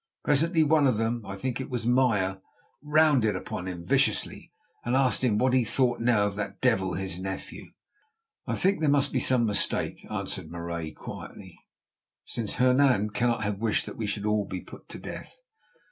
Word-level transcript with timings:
Presently 0.23 0.63
one 0.63 0.87
of 0.87 0.97
them, 0.97 1.23
I 1.27 1.35
think 1.35 1.61
it 1.61 1.69
was 1.69 1.85
Meyer, 1.85 2.41
rounded 2.81 3.35
on 3.51 3.67
him 3.67 3.85
viciously 3.85 4.51
and 4.83 4.95
asked 4.95 5.23
him 5.23 5.37
what 5.37 5.53
he 5.53 5.63
thought 5.63 5.99
now 5.99 6.25
of 6.25 6.33
that 6.37 6.59
devil, 6.59 6.95
his 6.95 7.19
nephew. 7.19 7.65
"I 8.47 8.55
think 8.55 8.79
there 8.79 8.89
must 8.89 9.13
be 9.13 9.19
some 9.19 9.45
mistake," 9.45 10.03
answered 10.09 10.49
Marais 10.49 10.93
quietly, 10.93 11.59
"since 12.25 12.55
Hernan 12.55 13.11
cannot 13.11 13.43
have 13.43 13.59
wished 13.59 13.85
that 13.85 13.95
we 13.95 14.07
should 14.07 14.25
all 14.25 14.45
be 14.47 14.61
put 14.61 14.89
to 14.89 14.97
death." 14.97 15.39